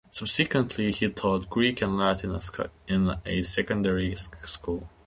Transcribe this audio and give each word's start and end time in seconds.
Subsequently 0.09 0.91
he 0.91 1.09
taught 1.11 1.47
Greek 1.47 1.79
and 1.83 1.95
Latin 1.95 2.35
in 2.87 3.11
a 3.23 3.43
secondary 3.43 4.15
school. 4.15 4.89